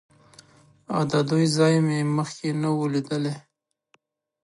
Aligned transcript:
د 1.11 1.13
دوی 1.29 1.45
ځای 1.57 1.75
مې 1.85 1.99
مخکې 2.17 2.47
نه 2.61 2.69
و 2.75 2.79
لیدلی. 2.93 3.35